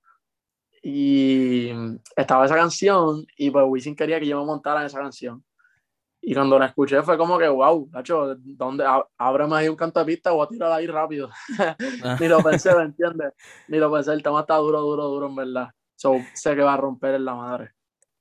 Y 0.82 1.70
estaba 2.16 2.46
esa 2.46 2.56
canción, 2.56 3.28
y 3.38 3.52
pues 3.52 3.64
Wisin 3.68 3.96
quería 3.96 4.20
que 4.20 4.26
yo 4.26 4.40
me 4.40 4.46
montara 4.48 4.80
en 4.80 4.88
esa 4.88 4.98
canción. 5.02 5.46
Y 6.26 6.34
cuando 6.34 6.58
la 6.58 6.68
escuché 6.68 7.02
fue 7.04 7.18
como 7.18 7.38
que, 7.38 7.50
wow, 7.50 7.90
Nacho, 7.92 8.36
¿dónde? 8.40 8.86
Á- 8.86 9.06
Ábreme 9.18 9.58
ahí 9.58 9.68
un 9.68 9.76
canto 9.76 10.00
de 10.00 10.06
pista, 10.06 10.32
voy 10.32 10.46
a 10.46 10.50
tirar 10.50 10.72
ahí 10.72 10.88
rápido. 10.88 11.30
Ni 12.20 12.28
lo 12.30 12.42
pensé, 12.42 12.74
¿me 12.74 12.84
entiendes? 12.84 13.34
Ni 13.68 13.78
lo 13.78 13.92
pensé, 13.92 14.14
el 14.14 14.24
tema 14.24 14.40
está 14.40 14.56
duro, 14.56 14.80
duro, 14.80 15.04
duro, 15.10 15.28
en 15.28 15.36
verdad. 15.36 15.70
So, 15.96 16.22
sé 16.34 16.56
que 16.56 16.62
va 16.62 16.76
a 16.76 16.78
romper 16.78 17.16
en 17.16 17.26
la 17.26 17.36
madre. 17.36 17.72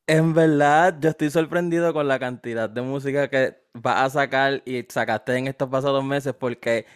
En 0.08 0.34
verdad, 0.34 0.96
yo 1.00 1.10
estoy 1.10 1.30
sorprendido 1.30 1.92
con 1.94 2.08
la 2.08 2.18
cantidad 2.18 2.68
de 2.68 2.82
música 2.82 3.28
que 3.30 3.56
vas 3.72 3.98
a 4.04 4.10
sacar 4.10 4.62
y 4.66 4.82
sacaste 4.88 5.36
en 5.36 5.46
estos 5.46 5.68
pasados 5.68 6.04
meses 6.04 6.34
porque 6.34 6.86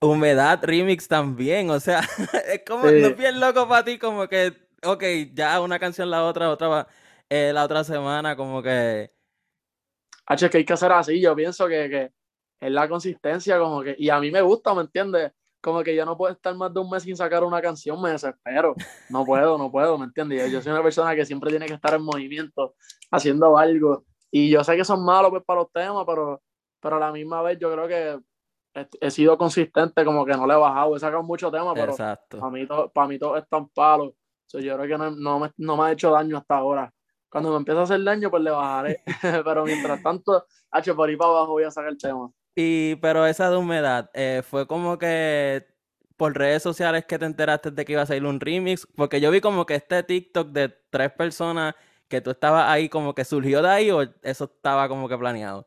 Humedad 0.00 0.60
Remix 0.64 1.06
también, 1.08 1.68
o 1.70 1.78
sea, 1.78 2.00
es 2.48 2.62
como, 2.66 2.88
Sí. 2.88 3.00
no 3.02 3.08
es 3.08 3.16
bien 3.16 3.38
loco 3.38 3.68
para 3.68 3.84
ti 3.84 3.98
como 3.98 4.28
que, 4.28 4.54
ok, 4.82 5.02
ya 5.34 5.60
una 5.60 5.78
canción 5.78 6.10
la 6.10 6.24
otra, 6.24 6.50
otra 6.50 6.86
eh, 7.28 7.52
la 7.54 7.64
otra 7.64 7.84
semana, 7.84 8.34
como 8.34 8.62
que, 8.62 9.12
H, 10.26 10.46
es 10.46 10.50
que 10.50 10.58
hay 10.58 10.64
que 10.64 10.72
hacer 10.72 10.92
así, 10.92 11.20
yo 11.20 11.34
pienso 11.34 11.66
que, 11.66 11.88
que 11.88 12.12
es 12.60 12.72
la 12.72 12.88
consistencia, 12.88 13.58
como 13.58 13.82
que, 13.82 13.94
y 13.98 14.08
a 14.08 14.18
mí 14.20 14.30
me 14.30 14.40
gusta, 14.40 14.74
¿me 14.74 14.82
entiendes? 14.82 15.32
Como 15.60 15.82
que 15.82 15.94
yo 15.94 16.04
no 16.04 16.16
puedo 16.16 16.32
estar 16.32 16.54
más 16.54 16.72
de 16.72 16.80
un 16.80 16.90
mes 16.90 17.02
sin 17.02 17.16
sacar 17.16 17.42
una 17.44 17.60
canción, 17.60 18.00
me 18.00 18.10
desespero. 18.10 18.74
No 19.08 19.24
puedo, 19.24 19.56
no 19.58 19.70
puedo, 19.70 19.96
¿me 19.98 20.04
entiendes? 20.04 20.50
Yo, 20.50 20.60
soy 20.60 20.72
una 20.72 20.82
persona 20.82 21.14
que 21.14 21.24
siempre 21.24 21.50
tiene 21.50 21.66
que 21.66 21.74
estar 21.74 21.94
en 21.94 22.02
movimiento, 22.02 22.74
haciendo 23.10 23.56
algo. 23.56 24.04
Y 24.30 24.50
yo 24.50 24.64
sé 24.64 24.76
que 24.76 24.84
son 24.84 25.04
malos 25.04 25.30
pues, 25.30 25.42
para 25.44 25.60
los 25.60 25.72
temas, 25.72 26.04
pero, 26.06 26.42
pero 26.80 26.96
a 26.96 27.00
la 27.00 27.12
misma 27.12 27.40
vez 27.42 27.58
yo 27.58 27.72
creo 27.72 27.88
que 27.88 28.20
he, 28.74 28.88
he 29.00 29.10
sido 29.10 29.38
consistente, 29.38 30.04
como 30.04 30.24
que 30.24 30.32
no 30.32 30.46
le 30.46 30.54
he 30.54 30.56
bajado. 30.56 30.96
He 30.96 31.00
sacado 31.00 31.22
muchos 31.22 31.50
temas, 31.52 31.74
pero 31.74 31.92
exacto. 31.92 32.38
para 32.38 32.50
mí, 32.50 32.66
to- 32.66 32.90
para 32.92 33.08
mí 33.08 33.18
todos 33.18 33.42
están 33.42 33.68
palos. 33.68 34.12
So, 34.46 34.58
yo 34.58 34.76
creo 34.76 34.88
que 34.88 34.98
no, 34.98 35.10
no 35.10 35.38
me, 35.38 35.50
no 35.56 35.76
me 35.76 35.84
ha 35.84 35.92
hecho 35.92 36.10
daño 36.10 36.36
hasta 36.36 36.56
ahora. 36.56 36.92
Cuando 37.34 37.50
me 37.50 37.56
empiece 37.56 37.80
a 37.80 37.82
hacer 37.82 38.04
daño, 38.04 38.30
pues 38.30 38.44
le 38.44 38.50
bajaré. 38.52 39.02
Pero 39.44 39.64
mientras 39.64 40.00
tanto, 40.00 40.46
H, 40.70 40.94
por 40.94 41.08
ahí 41.08 41.16
para 41.16 41.30
abajo 41.32 41.48
voy 41.54 41.64
a 41.64 41.70
sacar 41.72 41.90
el 41.90 41.98
tema. 41.98 42.30
Y, 42.54 42.94
pero 42.96 43.26
esa 43.26 43.50
de 43.50 43.56
Humedad, 43.56 44.08
eh, 44.14 44.40
fue 44.48 44.68
como 44.68 44.96
que 44.96 45.66
por 46.16 46.32
redes 46.38 46.62
sociales 46.62 47.04
que 47.06 47.18
te 47.18 47.26
enteraste 47.26 47.72
de 47.72 47.84
que 47.84 47.90
iba 47.94 48.02
a 48.02 48.06
salir 48.06 48.24
un 48.24 48.38
remix, 48.38 48.86
porque 48.94 49.20
yo 49.20 49.32
vi 49.32 49.40
como 49.40 49.66
que 49.66 49.74
este 49.74 50.04
TikTok 50.04 50.50
de 50.50 50.72
tres 50.90 51.10
personas 51.10 51.74
que 52.06 52.20
tú 52.20 52.30
estabas 52.30 52.68
ahí 52.70 52.88
como 52.88 53.12
que 53.16 53.24
surgió 53.24 53.60
de 53.62 53.68
ahí 53.68 53.90
o 53.90 54.02
eso 54.22 54.44
estaba 54.44 54.88
como 54.88 55.08
que 55.08 55.18
planeado. 55.18 55.66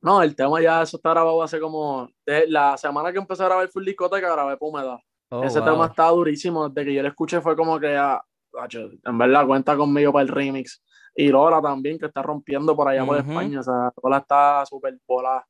No, 0.00 0.22
el 0.22 0.34
tema 0.34 0.62
ya, 0.62 0.80
eso 0.80 0.96
está 0.96 1.10
grabado 1.10 1.42
hace 1.42 1.60
como. 1.60 2.08
de- 2.24 2.46
la 2.48 2.78
semana 2.78 3.12
que 3.12 3.18
empecé 3.18 3.42
a 3.42 3.46
grabar 3.46 3.68
Full 3.68 3.84
Discoteca, 3.84 4.32
grabé 4.32 4.56
Pumeda. 4.56 4.98
Oh, 5.28 5.44
Ese 5.44 5.60
wow. 5.60 5.68
tema 5.68 5.86
está 5.86 6.08
durísimo. 6.08 6.70
Desde 6.70 6.88
que 6.88 6.94
yo 6.94 7.02
lo 7.02 7.08
escuché, 7.08 7.42
fue 7.42 7.54
como 7.54 7.78
que 7.78 7.92
ya. 7.92 8.22
Hacho, 8.58 8.88
en 9.04 9.18
verdad, 9.18 9.46
cuenta 9.46 9.76
conmigo 9.76 10.10
para 10.10 10.22
el 10.22 10.28
remix. 10.28 10.82
Y 11.14 11.28
Lola 11.28 11.62
también, 11.62 11.98
que 11.98 12.06
está 12.06 12.22
rompiendo 12.22 12.74
por 12.76 12.88
allá 12.88 13.04
por. 13.06 13.18
España. 13.18 13.60
O 13.60 13.62
sea, 13.62 13.92
Lola 14.02 14.18
está 14.18 14.66
súper 14.66 14.98
bola, 15.06 15.46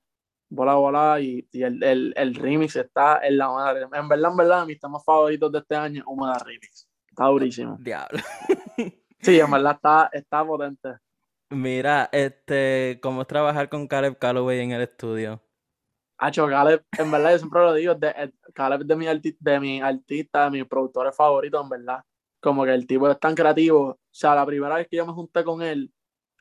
bola, 0.50 0.74
bola. 0.74 1.20
Y, 1.20 1.48
y 1.52 1.62
el, 1.62 1.82
el, 1.82 2.12
el 2.16 2.34
remix 2.34 2.76
está 2.76 3.26
en 3.26 3.38
la 3.38 3.48
madre. 3.48 3.86
En 3.92 4.08
verdad, 4.08 4.30
en 4.30 4.36
verdad, 4.36 4.66
mis 4.66 4.78
temas 4.78 5.04
favoritos 5.04 5.50
de 5.52 5.58
este 5.60 5.74
año, 5.76 6.02
Húmeda 6.06 6.38
Remix. 6.44 6.88
Está 7.08 7.26
durísimo. 7.26 7.76
Diablo. 7.80 8.18
Sí, 9.20 9.38
en 9.40 9.50
verdad 9.50 9.72
está, 9.76 10.10
está 10.12 10.44
potente. 10.44 10.90
Mira, 11.50 12.08
este, 12.10 12.98
¿cómo 13.02 13.22
es 13.22 13.28
trabajar 13.28 13.68
con 13.68 13.86
Caleb 13.86 14.18
Calloway 14.18 14.60
en 14.60 14.72
el 14.72 14.82
estudio? 14.82 15.40
Hacho, 16.18 16.46
Caleb, 16.48 16.84
en 16.98 17.10
verdad, 17.10 17.32
yo 17.32 17.38
siempre 17.38 17.60
lo 17.60 17.74
digo, 17.74 17.94
de, 17.94 18.32
Caleb 18.54 18.82
es 18.82 18.88
de 18.88 18.96
mi, 18.96 19.06
arti- 19.06 19.36
de 19.38 19.60
mi 19.60 19.80
artista, 19.80 20.44
de 20.44 20.50
mis 20.50 20.64
productores 20.66 21.14
favoritos, 21.14 21.62
en 21.62 21.68
verdad. 21.68 22.02
Como 22.44 22.62
que 22.66 22.74
el 22.74 22.86
tipo 22.86 23.08
es 23.10 23.18
tan 23.18 23.34
creativo. 23.34 23.80
O 23.88 23.98
sea, 24.10 24.34
la 24.34 24.44
primera 24.44 24.74
vez 24.74 24.86
que 24.86 24.98
yo 24.98 25.06
me 25.06 25.14
junté 25.14 25.42
con 25.42 25.62
él, 25.62 25.90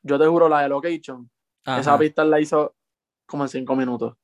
yo 0.02 0.18
te 0.18 0.26
juro, 0.26 0.50
la 0.50 0.60
de 0.60 0.68
Location, 0.68 1.30
esa 1.64 1.92
Ajá. 1.94 1.98
pista 1.98 2.20
él 2.20 2.28
la 2.30 2.40
hizo 2.40 2.74
como 3.26 3.44
en 3.44 3.48
cinco 3.48 3.74
minutos. 3.74 4.14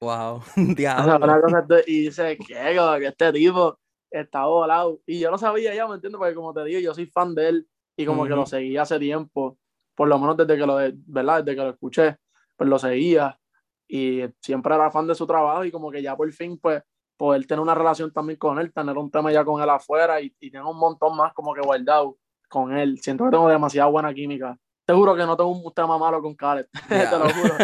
Wow, 0.00 0.36
O 0.56 0.64
sea, 0.64 0.74
diablo. 0.74 1.16
una 1.26 1.40
cosa 1.42 1.60
de- 1.60 1.84
y 1.86 2.00
dice, 2.06 2.38
¿qué? 2.38 2.54
Que 2.98 3.06
este 3.08 3.30
tipo 3.34 3.78
está 4.10 4.46
volado. 4.46 5.02
Y 5.04 5.20
yo 5.20 5.30
lo 5.30 5.36
sabía 5.36 5.74
ya, 5.74 5.86
¿me 5.86 5.96
entiendes? 5.96 6.18
Porque 6.18 6.34
como 6.34 6.54
te 6.54 6.64
digo, 6.64 6.80
yo 6.80 6.94
soy 6.94 7.04
fan 7.06 7.34
de 7.34 7.48
él 7.50 7.68
y 7.94 8.06
como 8.06 8.24
que 8.24 8.30
Ujú. 8.30 8.40
lo 8.40 8.46
seguía 8.46 8.80
hace 8.82 8.98
tiempo, 8.98 9.58
por 9.94 10.08
lo 10.08 10.18
menos 10.18 10.34
desde 10.38 10.56
que 10.56 10.66
lo, 10.66 10.76
¿verdad? 10.76 11.44
Desde 11.44 11.56
que 11.58 11.62
lo 11.62 11.70
escuché, 11.72 12.16
pues 12.56 12.70
lo 12.70 12.78
seguía 12.78 13.38
y 13.86 14.22
siempre 14.40 14.74
era 14.74 14.90
fan 14.90 15.06
de 15.06 15.14
su 15.14 15.26
trabajo 15.26 15.62
y 15.62 15.70
como 15.70 15.90
que 15.90 16.00
ya 16.00 16.16
por 16.16 16.32
fin, 16.32 16.58
pues, 16.58 16.82
poder 17.16 17.46
tener 17.46 17.60
una 17.60 17.74
relación 17.74 18.12
también 18.12 18.38
con 18.38 18.58
él, 18.58 18.72
tener 18.72 18.96
un 18.98 19.10
tema 19.10 19.32
ya 19.32 19.44
con 19.44 19.62
él 19.62 19.68
afuera 19.70 20.20
y, 20.20 20.34
y 20.40 20.50
tengo 20.50 20.70
un 20.70 20.78
montón 20.78 21.16
más 21.16 21.32
como 21.32 21.54
que 21.54 21.60
guardado 21.60 22.16
con 22.48 22.76
él. 22.76 22.98
Siento 23.00 23.24
que 23.24 23.30
tengo 23.30 23.48
demasiada 23.48 23.88
buena 23.90 24.12
química. 24.14 24.58
Te 24.84 24.92
juro 24.94 25.16
que 25.16 25.26
no 25.26 25.36
tengo 25.36 25.50
un 25.50 25.72
tema 25.74 25.98
malo 25.98 26.22
con 26.22 26.34
Khaled. 26.36 26.66
te 26.88 27.18
lo 27.18 27.28
juro. 27.28 27.54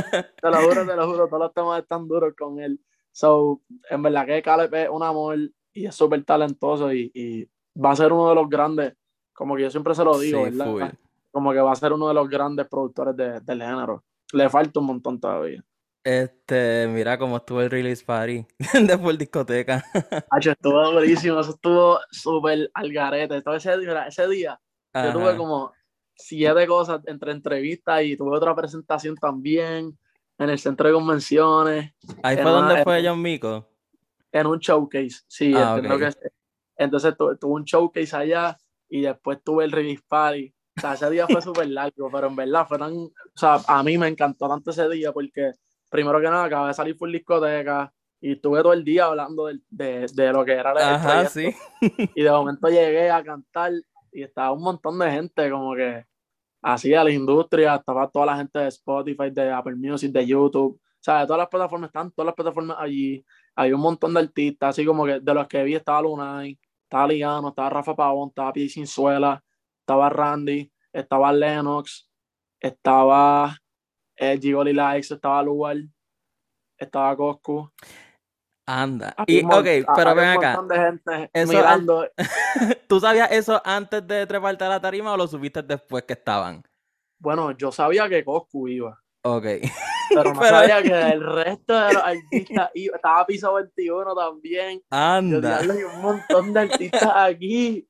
Te 0.40 0.50
lo 0.50 0.56
juro, 0.62 0.86
te 0.86 0.96
lo 0.96 1.06
juro. 1.06 1.26
Todos 1.28 1.38
los 1.40 1.54
temas 1.54 1.80
están 1.82 2.08
duros 2.08 2.34
con 2.36 2.58
él. 2.60 2.80
So, 3.12 3.60
en 3.90 4.02
verdad 4.02 4.26
que 4.26 4.42
Caleb 4.42 4.74
es 4.74 4.88
un 4.88 5.02
amor 5.02 5.36
y 5.72 5.86
es 5.86 5.94
súper 5.94 6.24
talentoso 6.24 6.92
y, 6.92 7.10
y 7.14 7.48
va 7.80 7.90
a 7.92 7.96
ser 7.96 8.12
uno 8.12 8.28
de 8.30 8.34
los 8.34 8.48
grandes, 8.48 8.94
como 9.34 9.54
que 9.54 9.62
yo 9.62 9.70
siempre 9.70 9.94
se 9.94 10.02
lo 10.04 10.18
digo, 10.18 10.38
Sí, 10.38 10.50
¿verdad? 10.50 10.66
full. 10.66 10.82
Como 11.30 11.52
que 11.52 11.60
va 11.60 11.72
a 11.72 11.76
ser 11.76 11.92
uno 11.92 12.08
de 12.08 12.14
los 12.14 12.28
grandes 12.28 12.66
productores 12.68 13.16
de- 13.16 13.40
del 13.40 13.60
género. 13.62 14.02
Le 14.32 14.48
falta 14.50 14.80
un 14.80 14.86
montón 14.86 15.20
todavía. 15.20 15.62
Este, 16.04 16.88
mira 16.88 17.16
cómo 17.16 17.36
estuvo 17.36 17.60
el 17.60 17.70
release 17.70 18.04
party 18.04 18.44
de 18.86 18.98
Full 18.98 19.16
Discoteca. 19.16 19.84
Hacho, 20.30 20.50
estuvo 20.50 20.90
durísimo, 20.92 21.40
eso 21.40 21.50
estuvo 21.52 21.98
súper 22.10 22.70
al 22.74 22.92
garete. 22.92 23.42
Ese, 23.54 23.76
mira, 23.78 24.06
ese 24.08 24.26
día 24.28 24.60
yo 24.94 25.12
tuve 25.12 25.36
como 25.36 25.72
siete 26.16 26.66
cosas 26.66 27.00
entre 27.06 27.32
entrevistas 27.32 28.02
y 28.02 28.16
tuve 28.16 28.36
otra 28.36 28.54
presentación 28.54 29.14
también 29.16 29.96
en 30.38 30.50
el 30.50 30.58
centro 30.58 30.88
de 30.88 30.94
convenciones. 30.94 31.92
¿Ahí 32.22 32.36
fue 32.36 32.50
donde 32.50 32.82
fue 32.82 33.02
John 33.06 33.22
Mico? 33.22 33.68
En 34.32 34.46
un 34.46 34.58
showcase, 34.58 35.20
sí, 35.28 35.52
Ah, 35.54 35.74
entiendo 35.76 35.98
que 35.98 36.10
Entonces 36.76 37.16
tu- 37.16 37.36
tuve 37.36 37.52
un 37.52 37.64
showcase 37.64 38.16
allá 38.16 38.56
y 38.88 39.02
después 39.02 39.38
tuve 39.44 39.64
el 39.64 39.72
release 39.72 40.02
party. 40.08 40.52
O 40.76 40.80
sea, 40.80 40.94
ese 40.94 41.10
día 41.10 41.26
fue 41.28 41.40
súper 41.42 41.68
largo, 41.68 42.10
pero 42.10 42.26
en 42.26 42.36
verdad 42.36 42.66
fue 42.66 42.78
tan. 42.78 42.92
O 42.94 43.12
sea, 43.36 43.60
a 43.68 43.82
mí 43.82 43.96
me 43.98 44.08
encantó 44.08 44.48
tanto 44.48 44.70
ese 44.72 44.88
día 44.88 45.12
porque, 45.12 45.52
primero 45.92 46.18
que 46.20 46.24
nada, 46.24 46.44
acabé 46.44 46.68
de 46.68 46.74
salir 46.74 46.96
por 46.96 47.10
discoteca 47.12 47.92
y 48.18 48.32
estuve 48.32 48.62
todo 48.62 48.72
el 48.72 48.82
día 48.82 49.04
hablando 49.04 49.46
de, 49.46 49.60
de 49.68 50.32
lo 50.32 50.44
que 50.44 50.52
era 50.52 50.72
el 50.72 50.78
Ajá, 50.78 51.28
sí. 51.28 51.54
Y 52.14 52.22
de 52.22 52.30
momento 52.30 52.68
llegué 52.68 53.10
a 53.10 53.22
cantar 53.22 53.72
y 54.10 54.22
estaba 54.22 54.52
un 54.52 54.62
montón 54.62 54.98
de 54.98 55.10
gente, 55.10 55.50
como 55.50 55.74
que 55.74 56.06
así 56.62 56.90
de 56.90 57.04
la 57.04 57.10
industria, 57.10 57.74
estaba 57.74 58.08
toda 58.08 58.26
la 58.26 58.36
gente 58.36 58.58
de 58.58 58.68
Spotify, 58.68 59.30
de 59.30 59.50
Apple 59.50 59.74
Music, 59.74 60.10
de 60.10 60.26
YouTube. 60.26 60.76
O 60.76 61.04
sea, 61.04 61.20
de 61.20 61.26
todas 61.26 61.40
las 61.40 61.48
plataformas, 61.48 61.88
están 61.88 62.10
todas 62.12 62.26
las 62.26 62.34
plataformas 62.34 62.76
allí. 62.80 63.24
Hay 63.54 63.72
un 63.72 63.80
montón 63.80 64.14
de 64.14 64.20
artistas, 64.20 64.70
así 64.70 64.86
como 64.86 65.04
que 65.04 65.20
de 65.20 65.34
los 65.34 65.46
que 65.46 65.62
vi 65.64 65.74
estaba 65.74 66.00
Lunay, 66.00 66.58
estaba 66.84 67.08
Ligano, 67.08 67.48
estaba 67.48 67.68
Rafa 67.68 67.94
Pavón, 67.94 68.28
estaba 68.28 68.52
Pie 68.52 68.68
Sinzuela, 68.68 69.42
estaba 69.80 70.08
Randy, 70.08 70.72
estaba 70.92 71.32
Lennox, 71.32 72.08
estaba 72.60 73.56
eh, 74.16 74.38
Gigoli 74.40 74.72
Likes, 74.72 75.14
estaba 75.14 75.42
Lugar, 75.42 75.76
estaba 76.78 77.16
Coscu. 77.16 77.70
Anda. 78.66 79.12
Había 79.16 79.40
Y, 79.40 79.44
ok, 79.44 79.86
pero 79.96 80.14
ven 80.14 80.28
acá. 80.28 80.62
de 80.68 80.76
gente 80.78 81.30
Eso 81.32 81.52
mirando. 81.52 82.08
¿Tú 82.88 83.00
sabías 83.00 83.30
eso 83.32 83.60
antes 83.64 84.06
de 84.06 84.24
treparte 84.26 84.64
a 84.64 84.68
la 84.68 84.80
tarima 84.80 85.12
o 85.12 85.16
lo 85.16 85.26
supiste 85.26 85.62
después 85.62 86.04
que 86.04 86.12
estaban? 86.12 86.62
Bueno, 87.20 87.50
yo 87.52 87.72
sabía 87.72 88.08
que 88.08 88.24
Coscu 88.24 88.68
iba. 88.68 88.98
Ok. 89.24 89.44
Pero 90.10 90.32
no 90.34 90.40
Pero- 90.40 90.56
sabía 90.58 90.82
que 90.82 91.00
el 91.12 91.24
resto 91.34 91.74
de 91.78 91.92
los 91.94 92.02
artistas 92.02 92.70
iba. 92.74 92.96
Estaba 92.96 93.26
Piso 93.26 93.52
21 93.54 94.14
también. 94.14 94.78
Yo 94.78 94.84
Anda. 94.90 95.40
diablo, 95.58 95.72
hay 95.72 95.82
un 95.82 96.00
montón 96.02 96.52
de 96.52 96.60
artistas 96.60 97.10
aquí. 97.16 97.88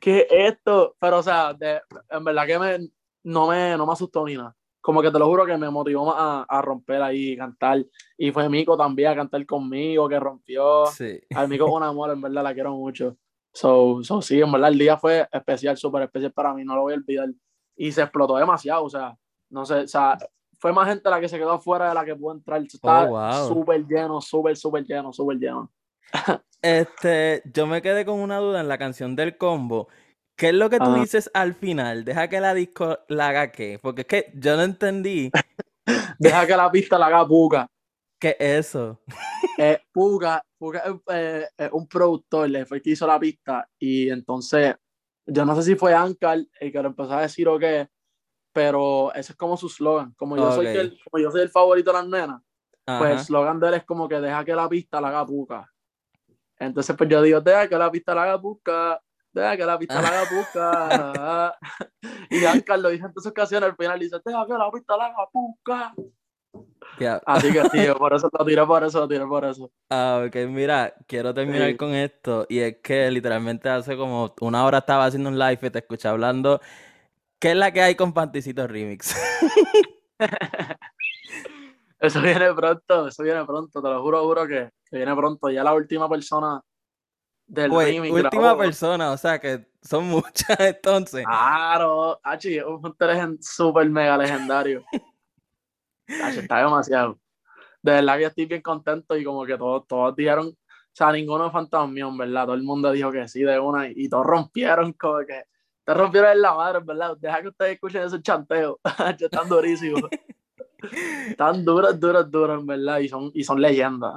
¿Qué 0.00 0.26
es 0.30 0.52
esto? 0.54 0.94
Pero, 1.00 1.18
o 1.18 1.22
sea, 1.22 1.54
de- 1.54 1.80
en 2.10 2.22
verdad 2.24 2.46
que 2.46 2.58
me, 2.58 2.78
no, 3.24 3.48
me, 3.48 3.76
no 3.78 3.86
me 3.86 3.92
asustó 3.94 4.26
ni 4.26 4.36
nada. 4.36 4.54
Como 4.86 5.02
que 5.02 5.10
te 5.10 5.18
lo 5.18 5.26
juro 5.26 5.44
que 5.44 5.56
me 5.56 5.68
motivó 5.68 6.04
más 6.06 6.14
a, 6.16 6.46
a 6.48 6.62
romper 6.62 7.02
ahí 7.02 7.32
y 7.32 7.36
cantar. 7.36 7.84
Y 8.16 8.30
fue 8.30 8.48
Mico 8.48 8.76
también 8.76 9.10
a 9.10 9.16
cantar 9.16 9.44
conmigo, 9.44 10.08
que 10.08 10.20
rompió. 10.20 10.86
Sí. 10.86 11.18
Al 11.34 11.48
Mico 11.48 11.66
un 11.66 11.82
amor, 11.82 12.12
en 12.12 12.20
verdad 12.20 12.44
la 12.44 12.54
quiero 12.54 12.72
mucho. 12.76 13.16
So, 13.52 13.98
so, 14.04 14.22
sí, 14.22 14.40
en 14.40 14.52
verdad 14.52 14.70
el 14.70 14.78
día 14.78 14.96
fue 14.96 15.26
especial, 15.32 15.76
súper 15.76 16.04
especial 16.04 16.30
para 16.30 16.54
mí, 16.54 16.62
no 16.64 16.76
lo 16.76 16.82
voy 16.82 16.92
a 16.92 16.96
olvidar. 16.98 17.28
Y 17.74 17.90
se 17.90 18.02
explotó 18.02 18.36
demasiado, 18.36 18.84
o 18.84 18.88
sea, 18.88 19.16
no 19.50 19.66
sé, 19.66 19.74
o 19.80 19.88
sea, 19.88 20.16
fue 20.60 20.72
más 20.72 20.86
gente 20.88 21.10
la 21.10 21.20
que 21.20 21.28
se 21.28 21.36
quedó 21.36 21.50
afuera 21.54 21.88
de 21.88 21.94
la 21.94 22.04
que 22.04 22.14
pudo 22.14 22.34
entrar. 22.36 22.62
Está 22.62 23.06
Oh, 23.06 23.08
wow. 23.08 23.48
súper 23.48 23.84
lleno, 23.88 24.20
súper, 24.20 24.56
súper 24.56 24.84
lleno, 24.84 25.12
súper 25.12 25.36
lleno. 25.36 25.68
Este, 26.62 27.42
yo 27.52 27.66
me 27.66 27.82
quedé 27.82 28.04
con 28.04 28.18
una 28.18 28.38
duda 28.38 28.60
en 28.60 28.66
la 28.68 28.78
canción 28.78 29.14
del 29.14 29.36
combo. 29.36 29.88
¿Qué 30.36 30.48
es 30.48 30.54
lo 30.54 30.68
que 30.68 30.78
tú 30.78 30.84
Ajá. 30.90 31.00
dices 31.00 31.30
al 31.32 31.54
final? 31.54 32.04
Deja 32.04 32.28
que 32.28 32.40
la 32.40 32.52
disco 32.54 32.98
la 33.08 33.28
haga 33.28 33.50
qué. 33.52 33.78
Porque 33.82 34.02
es 34.02 34.06
que 34.06 34.32
yo 34.34 34.56
no 34.56 34.62
entendí 34.62 35.30
Deja 36.18 36.46
que 36.46 36.56
la 36.56 36.70
pista 36.70 36.98
la 36.98 37.06
haga 37.06 37.26
Puka. 37.26 37.66
qué 38.20 38.36
es 38.38 38.66
eso. 38.66 39.00
Eh, 39.58 39.80
Puka 39.90 40.42
es 40.84 40.92
eh, 41.14 41.46
es 41.56 41.70
un 41.72 41.88
productor, 41.88 42.46
le 42.50 42.66
fue 42.66 42.76
el 42.78 42.82
que 42.82 42.90
hizo 42.90 43.06
la 43.06 43.18
pista. 43.18 43.66
Y 43.78 44.10
entonces, 44.10 44.74
yo 45.24 45.46
no 45.46 45.56
sé 45.56 45.62
si 45.62 45.76
fue 45.76 45.94
Ankar 45.94 46.40
el 46.60 46.72
que 46.72 46.82
lo 46.82 46.88
empezó 46.88 47.14
a 47.14 47.22
decir 47.22 47.48
o 47.48 47.58
qué, 47.58 47.88
pero 48.52 49.14
ese 49.14 49.32
es 49.32 49.36
como 49.38 49.56
su 49.56 49.70
slogan. 49.70 50.12
Como 50.14 50.36
yo, 50.36 50.52
soy 50.52 50.66
Ok. 50.66 50.74
el, 50.74 50.98
como 51.10 51.22
yo 51.22 51.30
soy 51.30 51.40
el 51.40 51.48
favorito 51.48 51.90
de 51.90 51.98
las 51.98 52.06
nenas. 52.06 52.42
pues 52.84 53.10
el 53.10 53.16
Ajá. 53.16 53.24
slogan 53.24 53.58
de 53.60 53.68
él 53.68 53.74
es 53.74 53.84
como 53.84 54.06
que 54.08 54.20
deja 54.20 54.44
que 54.44 54.54
la 54.54 54.68
pista 54.68 55.00
la 55.00 55.08
haga 55.08 55.24
puca. 55.24 55.72
Entonces, 56.58 56.94
pues 56.96 57.08
yo 57.08 57.22
digo, 57.22 57.40
deja 57.40 57.66
que 57.68 57.78
la 57.78 57.90
pista 57.90 58.14
la 58.14 58.24
haga 58.24 58.40
puca, 58.40 59.00
deja 59.40 59.56
que 59.56 59.64
la 59.64 59.78
pista 59.78 60.00
la 60.02 60.08
haga 60.08 60.22
puca. 60.28 61.58
y 62.30 62.44
Ankar 62.44 62.78
lo 62.78 62.88
dice 62.90 63.04
en 63.06 63.12
todas 63.14 63.26
ocasiones, 63.30 63.70
al 63.70 63.76
final 63.76 63.98
dice, 63.98 64.16
deja 64.24 64.46
que 64.46 64.52
la 64.52 64.70
pista 64.70 64.96
la 64.96 65.06
haga 65.06 65.28
puca. 65.32 65.94
Así 67.26 67.52
que, 67.52 67.62
tío, 67.70 67.94
por 67.98 68.14
eso 68.14 68.30
lo 68.32 68.44
tiré 68.44 68.64
por 68.64 68.82
eso, 68.84 69.00
lo 69.00 69.08
tiré 69.08 69.26
por 69.26 69.44
eso. 69.44 69.70
Ah, 69.90 70.24
ok, 70.26 70.36
mira, 70.48 70.94
quiero 71.06 71.34
terminar 71.34 71.70
Sí. 71.70 71.76
con 71.76 71.90
esto. 71.90 72.46
Y 72.48 72.60
es 72.60 72.76
que 72.82 73.10
literalmente 73.10 73.68
hace 73.68 73.96
como 73.96 74.34
una 74.40 74.64
hora 74.64 74.78
estaba 74.78 75.04
haciendo 75.04 75.28
un 75.28 75.38
live 75.38 75.58
y 75.62 75.70
te 75.70 75.78
escuché 75.80 76.08
hablando. 76.08 76.60
¿Qué 77.38 77.50
es 77.50 77.56
la 77.56 77.70
que 77.72 77.82
hay 77.82 77.94
con 77.94 78.14
Panticito 78.14 78.66
Remix? 78.66 79.14
Eso 81.98 82.20
viene 82.20 82.52
pronto, 82.54 83.08
eso 83.08 83.22
viene 83.22 83.44
pronto, 83.46 83.80
te 83.82 83.88
lo 83.88 84.02
juro, 84.02 84.22
juro 84.24 84.46
que, 84.46 84.70
que 84.90 84.96
viene 84.98 85.16
pronto. 85.16 85.48
Ya 85.50 85.64
la 85.64 85.72
última 85.72 86.08
persona 86.08 86.60
del 87.46 87.70
Pues, 87.70 87.88
remix 87.88 88.12
última 88.12 88.42
grabó. 88.42 88.58
persona, 88.58 89.12
o 89.12 89.16
sea 89.16 89.38
que 89.38 89.66
son 89.82 90.04
muchas 90.08 90.58
entonces. 90.60 91.24
Claro, 91.24 92.20
Hachi, 92.22 92.58
es 92.58 92.64
un 92.64 92.82
legend- 92.82 93.38
súper 93.40 93.88
mega 93.90 94.16
legendario. 94.18 94.84
Hachi, 96.08 96.38
está 96.40 96.58
demasiado. 96.58 97.18
De 97.82 97.92
verdad 97.92 98.18
que 98.18 98.24
estoy 98.24 98.46
bien 98.46 98.62
contento 98.62 99.16
y 99.16 99.24
como 99.24 99.44
que 99.44 99.56
todos, 99.56 99.86
todos 99.86 100.14
dijeron, 100.16 100.48
o 100.48 100.56
sea, 100.92 101.12
ninguno 101.12 101.50
fantasmió, 101.50 102.08
en 102.08 102.18
verdad. 102.18 102.44
Todo 102.46 102.54
el 102.54 102.62
mundo 102.62 102.90
dijo 102.90 103.12
que 103.12 103.28
sí 103.28 103.42
de 103.42 103.58
una 103.60 103.88
y, 103.88 103.92
y 103.96 104.08
todos 104.08 104.26
rompieron, 104.26 104.92
como 104.94 105.18
que 105.20 105.44
te 105.84 105.94
rompieron 105.94 106.32
en 106.32 106.42
la 106.42 106.54
madre, 106.54 106.80
verdad. 106.82 107.16
Deja 107.18 107.42
que 107.42 107.48
ustedes 107.48 107.72
escuchen 107.74 108.02
esos 108.02 108.22
chanteos. 108.22 108.76
Están 109.20 109.48
durísimos. 109.48 110.02
Están 111.28 111.64
duros, 111.64 111.98
duros, 112.00 112.30
duros, 112.30 112.60
en 112.60 112.66
verdad. 112.66 112.98
Y 112.98 113.08
son, 113.08 113.30
y 113.34 113.44
son 113.44 113.60
leyendas. 113.60 114.14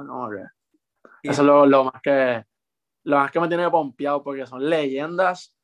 Y- 1.22 1.28
Eso 1.28 1.42
es 1.42 1.46
lo, 1.46 1.66
lo 1.66 1.84
más 1.84 2.00
que 2.02 2.44
lo 3.04 3.16
más 3.16 3.30
que 3.30 3.40
me 3.40 3.48
tiene 3.48 3.68
pompeado 3.70 4.22
porque 4.22 4.46
son 4.46 4.68
leyendas 4.68 5.54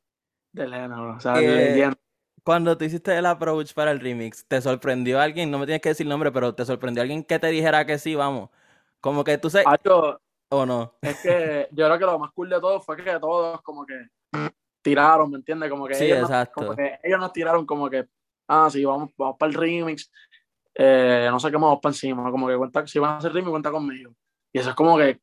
del 0.52 0.72
género. 0.72 1.16
O 1.16 1.20
sea, 1.20 1.40
Eh, 1.40 1.46
leyendas. 1.72 1.98
Cuando 2.44 2.78
tú 2.78 2.84
hiciste 2.84 3.16
el 3.16 3.26
approach 3.26 3.74
para 3.74 3.90
el 3.90 3.98
remix, 3.98 4.46
¿te 4.46 4.60
sorprendió 4.60 5.20
alguien? 5.20 5.50
No 5.50 5.58
me 5.58 5.66
tienes 5.66 5.82
que 5.82 5.88
decir 5.88 6.06
nombre, 6.06 6.30
pero 6.30 6.54
¿te 6.54 6.64
sorprendió 6.64 7.02
alguien 7.02 7.24
que 7.24 7.40
te 7.40 7.48
dijera 7.48 7.84
que 7.84 7.98
sí, 7.98 8.14
vamos? 8.14 8.50
Como 9.00 9.24
que 9.24 9.36
tú 9.36 9.50
sé 9.50 9.64
Hacho, 9.66 10.20
o 10.48 10.64
no. 10.64 10.94
es 11.02 11.20
que 11.22 11.68
yo 11.72 11.86
creo 11.86 11.98
que 11.98 12.04
lo 12.04 12.18
más 12.20 12.30
cool 12.32 12.48
de 12.48 12.60
todo 12.60 12.80
fue 12.80 12.96
que 12.96 13.18
todos 13.18 13.60
como 13.62 13.84
que 13.84 13.94
tiraron, 14.80 15.28
¿me 15.30 15.38
entiendes? 15.38 15.68
Como 15.68 15.86
que, 15.88 15.94
Sí, 15.96 16.04
ellos, 16.04 16.20
nos, 16.20 16.30
exacto. 16.30 16.54
como 16.54 16.76
que 16.76 17.00
ellos 17.02 17.18
nos 17.18 17.32
tiraron 17.32 17.66
como 17.66 17.90
que, 17.90 18.06
ah, 18.46 18.68
sí, 18.70 18.84
vamos, 18.84 19.10
vamos 19.16 19.36
para 19.36 19.50
el 19.50 19.56
remix, 19.56 20.12
eh, 20.74 21.26
no 21.28 21.40
sé 21.40 21.50
qué 21.50 21.56
vamos 21.56 21.80
para 21.82 21.92
encima, 21.92 22.30
como 22.30 22.46
que 22.46 22.56
cuenta, 22.56 22.86
si 22.86 23.00
van 23.00 23.14
a 23.14 23.16
hacer 23.18 23.32
remix, 23.32 23.50
cuenta 23.50 23.72
conmigo. 23.72 24.12
Y 24.52 24.60
eso 24.60 24.70
es 24.70 24.76
como 24.76 24.96
que, 24.96 25.20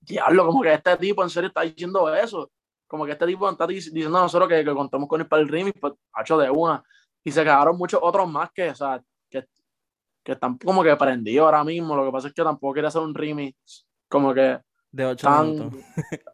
diablo, 0.00 0.46
como 0.46 0.62
que 0.62 0.72
este 0.74 0.96
tipo 0.96 1.22
en 1.22 1.30
serio 1.30 1.48
está 1.48 1.62
diciendo 1.62 2.14
eso. 2.14 2.50
Como 2.86 3.06
que 3.06 3.12
este 3.12 3.26
tipo 3.26 3.48
está 3.48 3.66
dic- 3.66 3.90
diciendo 3.92 4.18
a 4.18 4.22
nosotros 4.22 4.48
que, 4.48 4.64
que 4.64 4.74
contamos 4.74 5.08
con 5.08 5.20
él 5.20 5.26
para 5.26 5.42
el 5.42 5.48
remix, 5.48 5.78
pues, 5.80 5.94
hacho 6.12 6.36
de 6.38 6.50
una. 6.50 6.82
Y 7.24 7.30
se 7.30 7.42
quedaron 7.42 7.76
muchos 7.78 8.00
otros 8.02 8.28
más 8.30 8.50
que, 8.52 8.70
o 8.70 8.74
sea, 8.74 9.02
que, 9.30 9.46
que 10.22 10.32
están 10.32 10.58
como 10.58 10.82
que 10.82 10.94
prendidos 10.96 11.44
ahora 11.46 11.64
mismo. 11.64 11.96
Lo 11.96 12.04
que 12.04 12.12
pasa 12.12 12.28
es 12.28 12.34
que 12.34 12.42
tampoco 12.42 12.74
quería 12.74 12.88
hacer 12.88 13.00
un 13.02 13.14
remix 13.14 13.86
como 14.08 14.34
que 14.34 14.58
De 14.90 15.06
ocho 15.06 15.26
tan 15.26 15.50
minutos. 15.54 15.80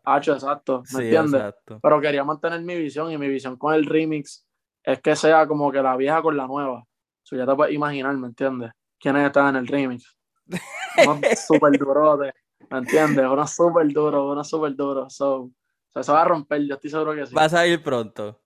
hacho, 0.04 0.32
exacto, 0.32 0.80
¿me 0.80 0.86
Sí, 1.00 1.04
entiendes? 1.04 1.34
exacto. 1.40 1.78
Pero 1.82 2.00
quería 2.00 2.24
mantener 2.24 2.60
mi 2.62 2.76
visión 2.76 3.12
y 3.12 3.18
mi 3.18 3.28
visión 3.28 3.56
con 3.56 3.74
el 3.74 3.86
remix 3.86 4.44
es 4.82 5.00
que 5.00 5.14
sea 5.14 5.46
como 5.46 5.70
que 5.70 5.80
la 5.82 5.96
vieja 5.96 6.20
con 6.22 6.36
la 6.36 6.46
nueva. 6.46 6.82
So, 7.22 7.36
ya 7.36 7.46
te 7.46 7.54
puedes 7.54 7.74
imaginar, 7.74 8.16
¿me 8.16 8.26
entiendes? 8.28 8.72
¿Quiénes 8.98 9.26
están 9.26 9.54
en 9.54 9.56
el 9.62 9.66
remix? 9.68 10.16
Súper 11.46 11.78
durotes, 11.78 12.32
¿me 12.70 12.78
entiendes? 12.78 13.26
Unos 13.26 13.50
súper 13.54 13.88
duros, 13.92 14.32
unos 14.32 14.48
súper 14.48 14.74
duros. 14.74 15.14
So, 15.14 15.42
o 15.42 15.52
sea, 15.92 16.02
se 16.02 16.12
va 16.12 16.22
a 16.22 16.24
romper, 16.26 16.62
yo 16.66 16.74
estoy 16.74 16.90
seguro 16.90 17.14
que 17.14 17.26
sí. 17.26 17.34
Vas 17.34 17.54
a 17.54 17.66
ir 17.66 17.82
pronto. 17.82 18.40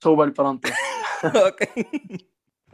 Súper 0.00 0.32
pronto, 0.32 0.68
Ok. 1.22 1.62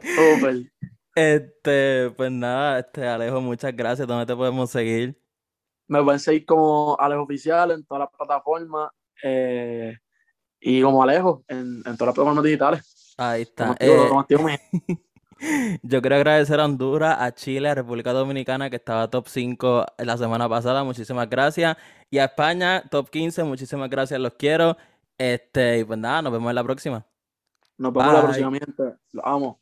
súper. 0.01 0.71
Este, 1.15 2.11
pues 2.15 2.31
nada, 2.31 2.79
este 2.79 3.07
Alejo, 3.07 3.41
muchas 3.41 3.75
gracias. 3.75 4.07
¿Dónde 4.07 4.25
te 4.25 4.35
podemos 4.35 4.69
seguir? 4.69 5.19
Me 5.87 6.03
pueden 6.03 6.19
seguir 6.19 6.45
como 6.45 6.95
Alejo 6.99 7.23
Oficial 7.23 7.71
en 7.71 7.83
todas 7.85 8.01
las 8.01 8.09
plataformas 8.15 8.91
eh, 9.23 9.97
y 10.59 10.81
como 10.81 11.01
Alejo 11.01 11.43
en, 11.47 11.77
en 11.77 11.83
todas 11.97 12.07
las 12.07 12.13
plataformas 12.15 12.43
digitales. 12.43 13.15
Ahí 13.17 13.41
está. 13.43 13.63
Como 13.65 13.71
activo, 13.73 13.93
Eh, 14.05 14.07
como 14.09 14.19
activo 14.19 14.47
yo 15.83 16.01
quiero 16.01 16.15
agradecer 16.15 16.59
a 16.59 16.65
Honduras, 16.65 17.17
a 17.19 17.33
Chile, 17.33 17.69
a 17.69 17.75
República 17.75 18.13
Dominicana, 18.13 18.69
que 18.69 18.75
estaba 18.77 19.09
top 19.09 19.27
5 19.27 19.85
la 19.99 20.17
semana 20.17 20.47
pasada. 20.49 20.83
Muchísimas 20.83 21.29
gracias. 21.29 21.77
Y 22.09 22.17
a 22.19 22.25
España, 22.25 22.83
top 22.89 23.09
15. 23.09 23.43
Muchísimas 23.43 23.89
gracias, 23.89 24.19
los 24.19 24.33
quiero. 24.33 24.77
Este, 25.17 25.79
y 25.79 25.83
pues 25.83 25.99
nada, 25.99 26.21
nos 26.21 26.31
vemos 26.31 26.49
en 26.49 26.55
la 26.55 26.63
próxima. 26.63 27.05
Nos 27.77 27.93
vemos 27.93 28.13
la 28.13 28.19
Bye. 28.19 28.23
próxima, 28.23 28.51
mi 28.51 28.59
gente. 28.59 28.95
Los 29.13 29.25
amo. 29.25 29.59